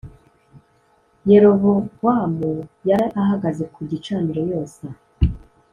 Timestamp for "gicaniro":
3.89-4.41